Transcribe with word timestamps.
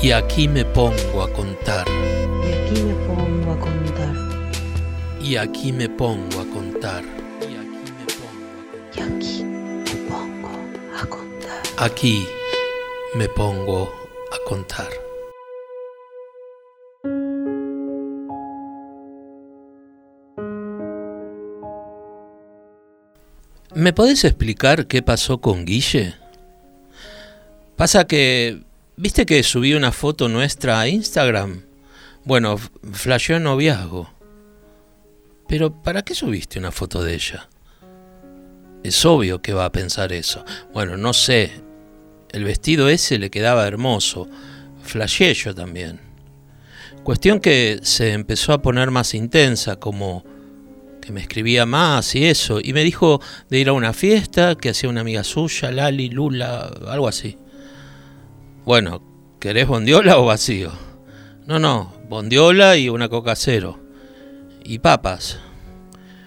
Y 0.00 0.12
aquí 0.12 0.46
me 0.46 0.64
pongo 0.64 1.22
a 1.22 1.32
contar. 1.32 1.84
Y 1.88 2.54
aquí 2.54 2.82
me 2.82 2.94
pongo 2.94 3.52
a 3.52 3.58
contar. 3.58 4.14
Y 5.20 5.36
aquí 5.36 5.72
me 5.72 5.88
pongo 5.88 6.40
a 6.40 6.44
contar. 6.46 7.02
Y 7.42 9.00
aquí 9.00 9.42
me 9.42 9.96
pongo 10.08 10.48
a 10.96 11.06
contar. 11.06 11.62
Aquí 11.78 12.26
me 13.16 13.28
pongo 13.28 13.92
a 14.32 14.48
contar. 14.48 14.88
¿Me 23.74 23.92
podés 23.92 24.24
explicar 24.24 24.86
qué 24.86 25.02
pasó 25.02 25.40
con 25.40 25.64
Guille? 25.64 26.14
Pasa 27.76 28.06
que, 28.06 28.62
¿viste 28.98 29.24
que 29.24 29.42
subí 29.42 29.74
una 29.74 29.92
foto 29.92 30.28
nuestra 30.28 30.80
a 30.80 30.88
Instagram? 30.88 31.62
Bueno, 32.24 32.58
flasheó 32.92 33.38
noviazgo. 33.38 34.10
Pero 35.48 35.72
¿para 35.82 36.02
qué 36.02 36.14
subiste 36.14 36.58
una 36.58 36.72
foto 36.72 37.02
de 37.02 37.14
ella? 37.14 37.48
Es 38.82 39.04
obvio 39.04 39.40
que 39.40 39.54
va 39.54 39.64
a 39.64 39.72
pensar 39.72 40.12
eso. 40.12 40.44
Bueno, 40.74 40.96
no 40.96 41.12
sé. 41.12 41.52
El 42.30 42.44
vestido 42.44 42.88
ese 42.88 43.18
le 43.18 43.30
quedaba 43.30 43.66
hermoso. 43.66 44.28
Flasheé 44.82 45.32
yo 45.32 45.54
también. 45.54 46.00
Cuestión 47.04 47.40
que 47.40 47.78
se 47.82 48.12
empezó 48.12 48.52
a 48.52 48.60
poner 48.60 48.90
más 48.90 49.14
intensa, 49.14 49.76
como 49.76 50.24
que 51.00 51.12
me 51.12 51.22
escribía 51.22 51.64
más 51.64 52.14
y 52.14 52.26
eso. 52.26 52.60
Y 52.62 52.72
me 52.74 52.84
dijo 52.84 53.22
de 53.48 53.58
ir 53.58 53.68
a 53.68 53.72
una 53.72 53.94
fiesta 53.94 54.56
que 54.56 54.70
hacía 54.70 54.90
una 54.90 55.00
amiga 55.00 55.24
suya, 55.24 55.70
Lali, 55.70 56.10
Lula, 56.10 56.70
algo 56.88 57.08
así. 57.08 57.38
Bueno, 58.68 59.00
¿querés 59.40 59.66
bondiola 59.66 60.18
o 60.18 60.26
vacío? 60.26 60.70
No, 61.46 61.58
no, 61.58 61.94
bondiola 62.06 62.76
y 62.76 62.90
una 62.90 63.08
coca 63.08 63.34
cero. 63.34 63.80
Y 64.62 64.80
papas. 64.80 65.40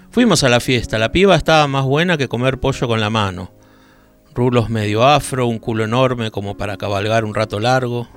Fuimos 0.10 0.44
a 0.44 0.50
la 0.50 0.60
fiesta, 0.60 0.98
la 0.98 1.12
piba 1.12 1.36
estaba 1.36 1.68
más 1.68 1.86
buena 1.86 2.18
que 2.18 2.28
comer 2.28 2.60
pollo 2.60 2.88
con 2.88 3.00
la 3.00 3.12
mano. 3.12 3.52
Rulos 4.34 4.72
medio 4.72 5.04
afro, 5.04 5.46
un 5.46 5.60
culo 5.60 5.84
enorme 5.84 6.32
como 6.32 6.58
para 6.58 6.78
cabalgar 6.78 7.26
un 7.26 7.36
rato 7.36 7.60
largo. 7.60 8.10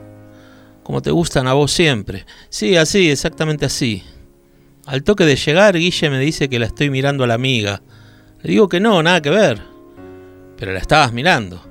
Como 0.83 1.03
te 1.03 1.11
gustan 1.11 1.47
a 1.47 1.53
vos 1.53 1.71
siempre. 1.71 2.25
Sí, 2.49 2.79
así, 2.79 3.11
exactamente 3.11 3.67
así. 3.67 4.05
Al 4.87 5.03
toque 5.03 5.27
de 5.27 5.37
llegar, 5.37 5.77
Guille 5.77 6.09
me 6.09 6.19
dice 6.19 6.49
que 6.49 6.59
la 6.59 6.65
estoy 6.65 6.89
mirando 6.89 7.25
a 7.25 7.27
la 7.27 7.35
amiga. 7.35 7.83
Le 8.41 8.53
digo 8.53 8.71
que 8.71 8.81
no, 8.81 9.03
nada 9.03 9.21
que 9.21 9.29
ver. 9.29 9.61
Pero 10.57 10.73
la 10.73 10.79
estabas 10.79 11.13
mirando. 11.13 11.63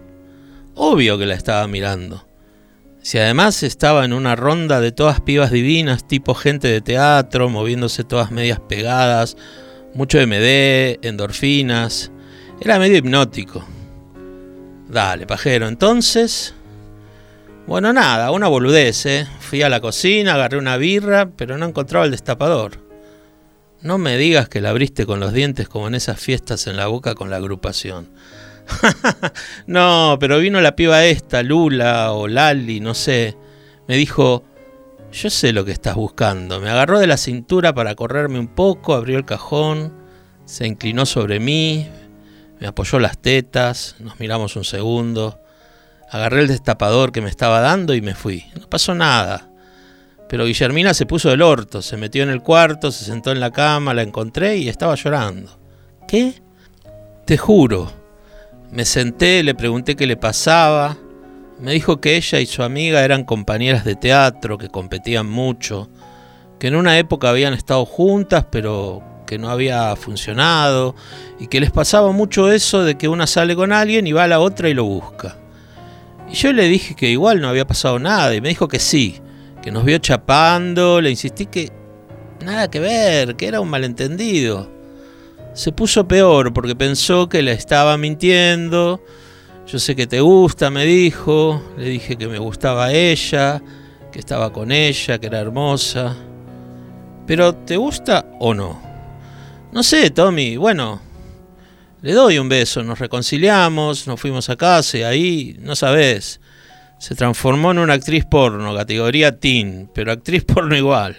Obvio 0.76 1.18
que 1.18 1.26
la 1.26 1.34
estaba 1.34 1.68
mirando. 1.68 2.28
Si 3.04 3.18
además 3.18 3.64
estaba 3.64 4.06
en 4.06 4.14
una 4.14 4.38
ronda 4.38 4.80
de 4.80 4.94
todas 4.94 5.20
pibas 5.20 5.52
divinas, 5.52 6.08
tipo 6.08 6.34
gente 6.34 6.70
de 6.70 6.80
teatro, 6.80 7.50
moviéndose 7.50 8.06
todas 8.06 8.32
medias 8.32 8.62
pegadas, 8.62 9.36
mucho 9.94 10.26
MD, 10.26 11.00
endorfinas, 11.06 12.14
era 12.62 12.80
medio 12.80 12.98
hipnótico. 12.98 13.66
Dale, 14.88 15.28
pajero, 15.28 15.68
entonces... 15.68 16.56
Bueno, 17.68 17.92
nada, 17.92 18.32
una 18.32 18.48
boludez, 18.48 19.06
¿eh? 19.06 19.28
Fui 19.42 19.62
a 19.62 19.70
la 19.70 19.82
cocina, 19.82 20.36
agarré 20.36 20.58
una 20.58 20.78
birra, 20.78 21.30
pero 21.36 21.58
no 21.58 21.66
encontraba 21.66 22.06
el 22.06 22.12
destapador. 22.12 22.80
No 23.82 23.98
me 23.98 24.18
digas 24.18 24.48
que 24.48 24.62
la 24.62 24.70
abriste 24.70 25.06
con 25.06 25.20
los 25.20 25.34
dientes 25.34 25.68
como 25.68 25.90
en 25.90 25.96
esas 25.96 26.22
fiestas 26.22 26.68
en 26.68 26.78
la 26.78 26.88
boca 26.88 27.16
con 27.16 27.30
la 27.30 27.36
agrupación. 27.36 28.08
no, 29.68 30.18
pero 30.20 30.40
vino 30.40 30.62
la 30.62 30.76
piba 30.76 31.06
esta, 31.06 31.44
Lula 31.44 32.12
o 32.14 32.28
Lali, 32.28 32.80
no 32.80 32.94
sé. 32.94 33.38
Me 33.88 33.96
dijo, 33.96 34.44
yo 35.12 35.30
sé 35.30 35.54
lo 35.54 35.66
que 35.66 35.72
estás 35.72 35.96
buscando. 35.96 36.60
Me 36.60 36.70
agarró 36.70 37.00
de 37.00 37.08
la 37.08 37.18
cintura 37.18 37.74
para 37.74 37.96
correrme 37.96 38.40
un 38.40 38.48
poco, 38.48 38.94
abrió 38.94 39.18
el 39.18 39.26
cajón, 39.26 39.94
se 40.46 40.68
inclinó 40.68 41.06
sobre 41.06 41.40
mí, 41.40 41.88
me 42.60 42.68
apoyó 42.68 43.00
las 43.00 43.18
tetas, 43.18 43.96
nos 44.00 44.20
miramos 44.20 44.56
un 44.56 44.64
segundo. 44.64 45.40
Agarré 46.10 46.42
el 46.42 46.48
destapador 46.48 47.12
que 47.12 47.22
me 47.22 47.30
estaba 47.30 47.60
dando 47.60 47.94
y 47.94 48.02
me 48.02 48.16
fui. 48.16 48.46
No 48.60 48.70
pasó 48.70 48.94
nada. 48.94 49.50
Pero 50.30 50.46
Guillermina 50.46 50.94
se 50.94 51.06
puso 51.06 51.30
del 51.30 51.42
orto, 51.42 51.82
se 51.82 51.98
metió 51.98 52.24
en 52.24 52.30
el 52.30 52.42
cuarto, 52.42 52.92
se 52.92 53.06
sentó 53.06 53.32
en 53.32 53.40
la 53.40 53.52
cama, 53.52 53.94
la 53.94 54.02
encontré 54.02 54.58
y 54.58 54.70
estaba 54.70 54.96
llorando. 54.96 55.60
¿Qué? 56.08 56.42
Te 57.26 57.38
juro. 57.38 58.03
Me 58.74 58.86
senté, 58.86 59.44
le 59.44 59.54
pregunté 59.54 59.96
qué 59.96 60.08
le 60.08 60.18
pasaba. 60.18 60.98
Me 61.60 61.74
dijo 61.74 62.02
que 62.02 62.16
ella 62.16 62.40
y 62.40 62.48
su 62.48 62.64
amiga 62.64 63.06
eran 63.06 63.24
compañeras 63.24 63.86
de 63.86 63.96
teatro, 63.96 64.58
que 64.58 64.68
competían 64.70 65.30
mucho, 65.30 65.92
que 66.58 66.68
en 66.68 66.76
una 66.76 66.98
época 66.98 67.30
habían 67.30 67.54
estado 67.54 67.86
juntas, 67.86 68.48
pero 68.50 69.04
que 69.28 69.38
no 69.38 69.52
había 69.52 69.96
funcionado, 69.96 70.96
y 71.40 71.46
que 71.48 71.60
les 71.60 71.70
pasaba 71.70 72.12
mucho 72.12 72.52
eso 72.52 72.84
de 72.84 72.98
que 72.98 73.08
una 73.08 73.28
sale 73.28 73.56
con 73.56 73.72
alguien 73.72 74.08
y 74.08 74.12
va 74.12 74.24
a 74.24 74.28
la 74.28 74.40
otra 74.40 74.70
y 74.70 74.74
lo 74.74 74.86
busca. 74.86 75.38
Y 76.32 76.34
yo 76.34 76.52
le 76.52 76.68
dije 76.68 76.96
que 76.96 77.12
igual 77.12 77.42
no 77.42 77.50
había 77.50 77.68
pasado 77.68 78.00
nada 78.00 78.34
y 78.34 78.42
me 78.42 78.50
dijo 78.50 78.68
que 78.68 78.80
sí, 78.80 79.22
que 79.62 79.72
nos 79.72 79.86
vio 79.86 80.00
chapando, 80.00 81.00
le 81.00 81.12
insistí 81.12 81.46
que 81.46 81.72
nada 82.44 82.72
que 82.72 82.80
ver, 82.80 83.36
que 83.36 83.48
era 83.48 83.62
un 83.62 83.70
malentendido. 83.70 84.73
Se 85.54 85.72
puso 85.72 86.08
peor 86.08 86.52
porque 86.52 86.76
pensó 86.76 87.30
que 87.30 87.42
le 87.42 87.52
estaba 87.52 87.98
mintiendo. 87.98 89.04
Yo 89.68 89.80
sé 89.80 89.96
que 89.96 90.08
te 90.08 90.20
gusta, 90.20 90.70
me 90.70 90.86
dijo. 90.86 91.62
Le 91.78 91.90
dije 91.90 92.16
que 92.18 92.28
me 92.28 92.40
gustaba 92.40 92.92
ella, 92.92 93.62
que 94.12 94.20
estaba 94.20 94.52
con 94.52 94.72
ella, 94.72 95.20
que 95.20 95.28
era 95.28 95.40
hermosa. 95.40 96.16
Pero 97.28 97.54
¿te 97.54 97.78
gusta 97.78 98.26
o 98.40 98.54
no? 98.54 98.82
No 99.72 99.84
sé, 99.84 100.10
Tommy. 100.10 100.58
Bueno, 100.58 101.02
le 102.02 102.14
doy 102.14 102.38
un 102.40 102.50
beso, 102.50 102.84
nos 102.84 103.00
reconciliamos, 103.00 104.08
nos 104.08 104.20
fuimos 104.20 104.50
a 104.50 104.58
casa 104.58 104.98
y 104.98 105.04
ahí, 105.04 105.58
no 105.62 105.76
sabes, 105.76 106.42
se 106.98 107.16
transformó 107.16 107.72
en 107.72 107.80
una 107.80 107.94
actriz 107.94 108.26
porno, 108.26 108.76
categoría 108.76 109.40
teen, 109.40 109.90
pero 109.94 110.12
actriz 110.12 110.44
porno 110.44 110.76
igual. 110.76 111.16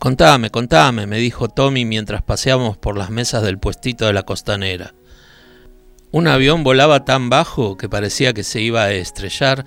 Contame, 0.00 0.48
contame, 0.48 1.06
me 1.06 1.18
dijo 1.18 1.50
Tommy 1.50 1.84
mientras 1.84 2.22
paseábamos 2.22 2.78
por 2.78 2.96
las 2.96 3.10
mesas 3.10 3.42
del 3.42 3.58
puestito 3.58 4.06
de 4.06 4.14
la 4.14 4.22
costanera. 4.22 4.94
Un 6.10 6.26
avión 6.26 6.64
volaba 6.64 7.04
tan 7.04 7.28
bajo 7.28 7.76
que 7.76 7.90
parecía 7.90 8.32
que 8.32 8.42
se 8.42 8.62
iba 8.62 8.84
a 8.84 8.92
estrellar 8.92 9.66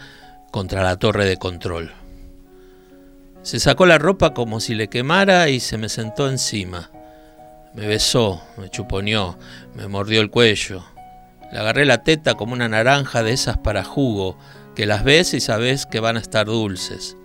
contra 0.50 0.82
la 0.82 0.98
torre 0.98 1.26
de 1.26 1.38
control. 1.38 1.94
Se 3.44 3.60
sacó 3.60 3.86
la 3.86 4.00
ropa 4.00 4.34
como 4.34 4.60
si 4.60 4.74
le 4.74 4.88
quemara 4.88 5.50
y 5.50 5.60
se 5.60 5.78
me 5.78 5.88
sentó 5.88 6.28
encima. 6.28 6.90
Me 7.76 7.86
besó, 7.86 8.42
me 8.58 8.72
chuponeó, 8.72 9.38
me 9.76 9.88
mordió 9.88 10.20
el 10.20 10.32
cuello. 10.32 10.84
Le 11.52 11.60
agarré 11.60 11.86
la 11.86 12.04
teta 12.04 12.34
como 12.34 12.54
una 12.54 12.68
naranja 12.68 13.22
de 13.22 13.34
esas 13.34 13.60
para 13.60 13.84
jugo, 13.84 14.40
que 14.76 14.88
las 14.88 15.04
ves 15.04 15.36
y 15.36 15.40
sabes 15.42 15.86
que 15.86 16.00
van 16.00 16.18
a 16.18 16.22
estar 16.22 16.48
dulces. 16.48 17.18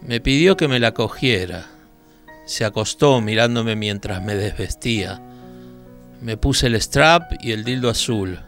Me 0.00 0.22
pidió 0.22 0.56
que 0.56 0.68
me 0.68 0.80
la 0.80 0.92
cogiera. 0.92 1.73
Se 2.44 2.64
acostó 2.64 3.20
mirándome 3.20 3.74
mientras 3.76 4.22
me 4.22 4.34
desvestía. 4.34 5.20
Me 6.20 6.36
puse 6.36 6.66
el 6.66 6.80
strap 6.80 7.32
y 7.40 7.52
el 7.52 7.64
dildo 7.64 7.88
azul. 7.88 8.40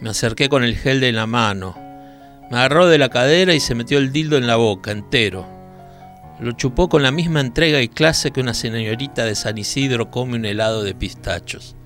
Me 0.00 0.10
acerqué 0.10 0.48
con 0.48 0.64
el 0.64 0.76
gel 0.76 1.00
de 1.00 1.12
la 1.12 1.26
mano. 1.26 1.74
Me 2.50 2.58
agarró 2.58 2.86
de 2.86 2.98
la 2.98 3.08
cadera 3.08 3.54
y 3.54 3.60
se 3.60 3.74
metió 3.74 3.98
el 3.98 4.12
dildo 4.12 4.36
en 4.36 4.46
la 4.46 4.56
boca 4.56 4.92
entero. 4.92 5.46
Lo 6.40 6.52
chupó 6.52 6.88
con 6.88 7.02
la 7.02 7.10
misma 7.10 7.40
entrega 7.40 7.80
y 7.80 7.88
clase 7.88 8.30
que 8.30 8.40
una 8.40 8.54
señorita 8.54 9.24
de 9.24 9.34
San 9.34 9.56
Isidro 9.56 10.10
come 10.10 10.36
un 10.36 10.44
helado 10.44 10.82
de 10.82 10.94
pistachos. 10.94 11.76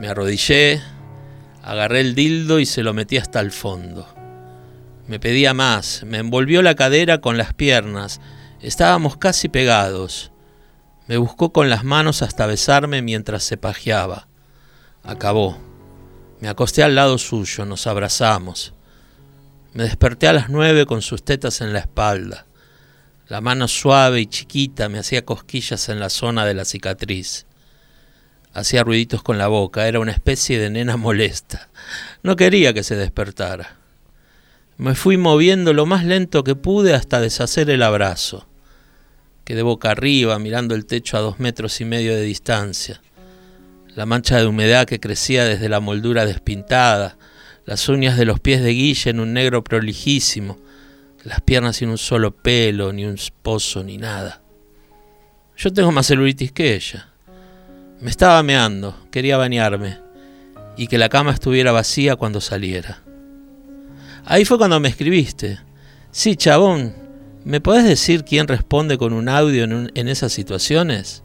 Me 0.00 0.08
arrodillé, 0.08 0.80
agarré 1.62 2.00
el 2.00 2.14
dildo 2.14 2.58
y 2.58 2.66
se 2.66 2.82
lo 2.82 2.94
metí 2.94 3.16
hasta 3.18 3.40
el 3.40 3.52
fondo. 3.52 4.08
Me 5.06 5.20
pedía 5.20 5.52
más, 5.52 6.04
me 6.06 6.18
envolvió 6.18 6.62
la 6.62 6.74
cadera 6.74 7.20
con 7.20 7.36
las 7.36 7.52
piernas, 7.52 8.20
estábamos 8.66 9.16
casi 9.16 9.48
pegados. 9.48 10.32
Me 11.06 11.16
buscó 11.16 11.52
con 11.52 11.68
las 11.68 11.84
manos 11.84 12.22
hasta 12.22 12.46
besarme 12.46 13.02
mientras 13.02 13.44
se 13.44 13.56
pajeaba. 13.56 14.28
Acabó. 15.02 15.58
Me 16.40 16.48
acosté 16.48 16.82
al 16.82 16.94
lado 16.94 17.18
suyo, 17.18 17.64
nos 17.66 17.86
abrazamos. 17.86 18.72
Me 19.72 19.84
desperté 19.84 20.28
a 20.28 20.32
las 20.32 20.48
nueve 20.48 20.86
con 20.86 21.02
sus 21.02 21.24
tetas 21.24 21.60
en 21.60 21.72
la 21.72 21.80
espalda. 21.80 22.46
La 23.28 23.40
mano 23.40 23.68
suave 23.68 24.20
y 24.20 24.26
chiquita 24.26 24.88
me 24.88 24.98
hacía 24.98 25.24
cosquillas 25.24 25.88
en 25.88 26.00
la 26.00 26.10
zona 26.10 26.46
de 26.46 26.54
la 26.54 26.64
cicatriz. 26.64 27.46
Hacía 28.52 28.84
ruiditos 28.84 29.22
con 29.22 29.36
la 29.36 29.48
boca, 29.48 29.88
era 29.88 30.00
una 30.00 30.12
especie 30.12 30.58
de 30.58 30.70
nena 30.70 30.96
molesta. 30.96 31.68
No 32.22 32.36
quería 32.36 32.72
que 32.72 32.84
se 32.84 32.96
despertara. 32.96 33.76
Me 34.76 34.94
fui 34.94 35.16
moviendo 35.16 35.72
lo 35.72 35.86
más 35.86 36.04
lento 36.04 36.44
que 36.44 36.54
pude 36.54 36.94
hasta 36.94 37.20
deshacer 37.20 37.68
el 37.70 37.82
abrazo. 37.82 38.46
Quedé 39.44 39.60
boca 39.60 39.90
arriba, 39.90 40.38
mirando 40.38 40.74
el 40.74 40.86
techo 40.86 41.18
a 41.18 41.20
dos 41.20 41.38
metros 41.38 41.80
y 41.82 41.84
medio 41.84 42.14
de 42.14 42.22
distancia. 42.22 43.02
La 43.94 44.06
mancha 44.06 44.38
de 44.38 44.46
humedad 44.46 44.86
que 44.86 45.00
crecía 45.00 45.44
desde 45.44 45.68
la 45.68 45.80
moldura 45.80 46.24
despintada, 46.24 47.18
las 47.66 47.88
uñas 47.90 48.16
de 48.16 48.24
los 48.24 48.40
pies 48.40 48.62
de 48.62 48.70
Guille 48.70 49.10
en 49.10 49.20
un 49.20 49.34
negro 49.34 49.62
prolijísimo, 49.62 50.58
las 51.24 51.42
piernas 51.42 51.76
sin 51.76 51.90
un 51.90 51.98
solo 51.98 52.34
pelo, 52.34 52.92
ni 52.92 53.04
un 53.04 53.16
pozo, 53.42 53.84
ni 53.84 53.98
nada. 53.98 54.40
Yo 55.56 55.72
tengo 55.72 55.92
más 55.92 56.06
celulitis 56.06 56.50
que 56.50 56.74
ella. 56.74 57.08
Me 58.00 58.10
estaba 58.10 58.42
meando, 58.42 58.96
quería 59.10 59.36
bañarme, 59.36 59.98
y 60.76 60.86
que 60.86 60.98
la 60.98 61.10
cama 61.10 61.32
estuviera 61.32 61.70
vacía 61.70 62.16
cuando 62.16 62.40
saliera. 62.40 63.02
Ahí 64.24 64.46
fue 64.46 64.56
cuando 64.56 64.80
me 64.80 64.88
escribiste. 64.88 65.58
Sí, 66.10 66.34
chabón, 66.34 67.03
¿me 67.44 67.60
podés 67.60 67.84
decir 67.84 68.24
quién 68.24 68.48
responde 68.48 68.98
con 68.98 69.12
un 69.12 69.28
audio 69.28 69.64
en, 69.64 70.08
esas 70.08 70.32
situaciones? 70.32 71.22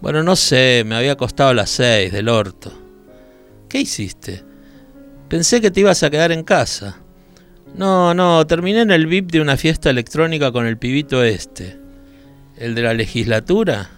Bueno, 0.00 0.22
no 0.22 0.36
sé, 0.36 0.82
me 0.86 0.94
había 0.94 1.16
costado 1.16 1.54
las 1.54 1.70
seis 1.70 2.12
del 2.12 2.28
orto. 2.28 2.72
¿Qué 3.68 3.80
hiciste? 3.80 4.42
Pensé 5.28 5.60
que 5.60 5.70
te 5.70 5.80
ibas 5.80 6.02
a 6.02 6.10
quedar 6.10 6.32
en 6.32 6.42
casa. 6.42 6.98
No, 7.74 8.14
no, 8.14 8.46
terminé 8.46 8.80
en 8.80 8.90
el 8.90 9.06
VIP 9.06 9.30
de 9.30 9.40
una 9.40 9.56
fiesta 9.56 9.90
electrónica 9.90 10.50
con 10.52 10.66
el 10.66 10.76
pibito 10.76 11.22
este. 11.22 11.78
¿El 12.56 12.74
de 12.74 12.82
la 12.82 12.94
legislatura? 12.94 13.90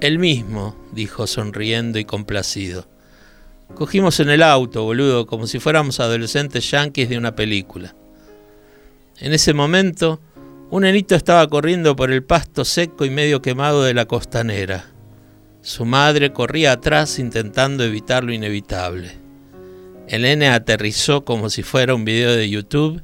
El 0.00 0.18
mismo, 0.18 0.76
dijo 0.92 1.26
sonriendo 1.26 1.98
y 1.98 2.04
complacido. 2.04 2.88
Cogimos 3.74 4.18
en 4.20 4.30
el 4.30 4.42
auto, 4.42 4.82
boludo, 4.82 5.26
como 5.26 5.46
si 5.46 5.60
fuéramos 5.60 6.00
adolescentes 6.00 6.70
yanquis 6.70 7.08
de 7.08 7.18
una 7.18 7.36
película. 7.36 7.94
En 9.18 9.32
ese 9.32 9.52
momento, 9.52 10.20
un 10.70 10.84
enito 10.84 11.16
estaba 11.16 11.46
corriendo 11.48 11.96
por 11.96 12.12
el 12.12 12.22
pasto 12.22 12.64
seco 12.64 13.04
y 13.04 13.10
medio 13.10 13.42
quemado 13.42 13.82
de 13.82 13.92
la 13.92 14.06
costanera. 14.06 14.84
Su 15.62 15.84
madre 15.84 16.32
corría 16.32 16.72
atrás 16.72 17.18
intentando 17.18 17.82
evitar 17.82 18.22
lo 18.22 18.32
inevitable. 18.32 19.18
El 20.06 20.22
nene 20.22 20.48
aterrizó 20.48 21.24
como 21.24 21.50
si 21.50 21.64
fuera 21.64 21.94
un 21.94 22.04
video 22.04 22.34
de 22.36 22.48
YouTube 22.48 23.02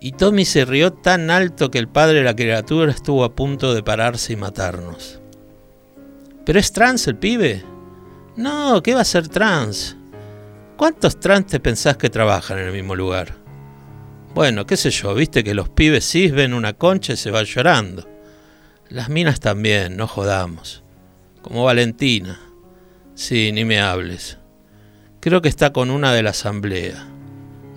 y 0.00 0.12
Tommy 0.12 0.44
se 0.44 0.64
rió 0.66 0.92
tan 0.92 1.30
alto 1.30 1.70
que 1.70 1.78
el 1.78 1.88
padre 1.88 2.18
de 2.18 2.24
la 2.24 2.36
criatura 2.36 2.92
estuvo 2.92 3.24
a 3.24 3.34
punto 3.34 3.74
de 3.74 3.82
pararse 3.82 4.34
y 4.34 4.36
matarnos. 4.36 5.20
¿Pero 6.44 6.58
es 6.58 6.72
trans 6.72 7.06
el 7.06 7.16
pibe? 7.16 7.64
No, 8.36 8.82
¿qué 8.82 8.94
va 8.94 9.00
a 9.00 9.04
ser 9.04 9.28
trans? 9.28 9.96
¿Cuántos 10.76 11.18
trans 11.18 11.46
te 11.46 11.58
pensás 11.58 11.96
que 11.96 12.10
trabajan 12.10 12.58
en 12.58 12.66
el 12.66 12.72
mismo 12.72 12.94
lugar? 12.94 13.47
Bueno, 14.38 14.66
qué 14.66 14.76
sé 14.76 14.92
yo, 14.92 15.16
viste 15.16 15.42
que 15.42 15.52
los 15.52 15.68
pibes 15.68 16.08
cis 16.08 16.30
ven 16.30 16.54
una 16.54 16.72
concha 16.72 17.14
y 17.14 17.16
se 17.16 17.32
van 17.32 17.44
llorando. 17.44 18.08
Las 18.88 19.08
minas 19.08 19.40
también, 19.40 19.96
no 19.96 20.06
jodamos. 20.06 20.84
Como 21.42 21.64
Valentina. 21.64 22.38
Sí, 23.16 23.50
ni 23.50 23.64
me 23.64 23.80
hables. 23.80 24.38
Creo 25.18 25.42
que 25.42 25.48
está 25.48 25.72
con 25.72 25.90
una 25.90 26.12
de 26.12 26.22
la 26.22 26.30
asamblea. 26.30 27.04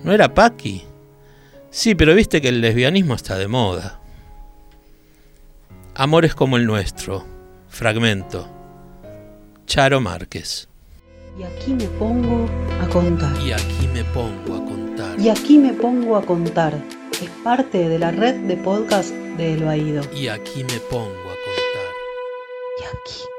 ¿No 0.04 0.12
era 0.12 0.34
Paqui? 0.34 0.84
Sí, 1.70 1.96
pero 1.96 2.14
viste 2.14 2.40
que 2.40 2.50
el 2.50 2.60
lesbianismo 2.60 3.14
está 3.14 3.36
de 3.36 3.48
moda. 3.48 4.00
Amores 5.96 6.36
como 6.36 6.58
el 6.58 6.64
nuestro. 6.64 7.26
Fragmento. 7.70 8.48
Charo 9.66 10.00
Márquez. 10.00 10.68
Y 11.36 11.42
aquí 11.42 11.74
me 11.74 11.86
pongo 11.98 12.48
a 12.80 12.86
contar. 12.86 13.36
Y 13.44 13.50
aquí 13.50 13.88
me 13.92 14.04
pongo 14.04 14.54
a 14.54 14.64
contar. 14.92 15.20
Y 15.20 15.28
aquí 15.28 15.58
me 15.58 15.72
pongo 15.72 16.16
a 16.16 16.22
contar. 16.22 16.74
Es 17.12 17.30
parte 17.44 17.88
de 17.88 17.98
la 17.98 18.10
red 18.10 18.34
de 18.46 18.56
podcast 18.56 19.10
de 19.10 19.54
El 19.54 19.64
Baído. 19.64 20.02
Y 20.14 20.28
aquí 20.28 20.64
me 20.64 20.80
pongo 20.90 21.04
a 21.04 21.36
contar. 21.44 21.92
Y 22.80 22.84
aquí 22.84 23.31